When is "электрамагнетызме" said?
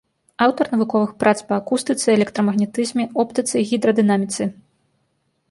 2.17-3.03